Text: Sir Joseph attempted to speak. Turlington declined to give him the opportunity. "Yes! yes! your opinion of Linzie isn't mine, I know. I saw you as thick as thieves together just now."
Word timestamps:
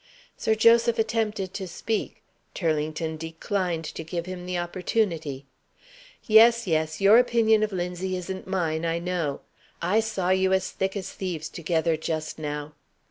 Sir 0.35 0.55
Joseph 0.55 0.97
attempted 0.97 1.53
to 1.53 1.67
speak. 1.67 2.23
Turlington 2.55 3.17
declined 3.17 3.85
to 3.85 4.03
give 4.03 4.25
him 4.25 4.47
the 4.47 4.57
opportunity. 4.57 5.45
"Yes! 6.25 6.65
yes! 6.65 6.99
your 6.99 7.19
opinion 7.19 7.61
of 7.61 7.69
Linzie 7.71 8.15
isn't 8.15 8.47
mine, 8.47 8.83
I 8.83 8.97
know. 8.97 9.41
I 9.79 9.99
saw 9.99 10.31
you 10.31 10.53
as 10.53 10.71
thick 10.71 10.97
as 10.97 11.11
thieves 11.11 11.49
together 11.49 11.97
just 11.97 12.39
now." 12.39 12.73